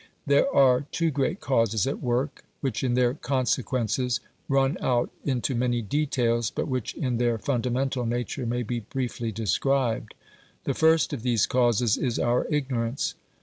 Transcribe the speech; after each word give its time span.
There 0.25 0.51
are 0.51 0.87
two 0.91 1.11
great 1.11 1.39
causes 1.41 1.85
at 1.85 2.01
work, 2.01 2.43
which 2.59 2.83
in 2.83 2.95
their 2.95 3.13
consequences 3.13 4.19
run 4.49 4.75
out 4.81 5.11
into 5.23 5.53
many 5.53 5.83
details, 5.83 6.49
but 6.49 6.67
which 6.67 6.95
in 6.95 7.19
their 7.19 7.37
fundamental 7.37 8.07
nature 8.07 8.47
may 8.47 8.63
be 8.63 8.79
briefly 8.79 9.31
described. 9.31 10.15
The 10.63 10.73
first 10.73 11.13
of 11.13 11.21
these 11.21 11.45
causes 11.45 11.97
is 11.99 12.17
our 12.17 12.47
ignorance. 12.49 13.13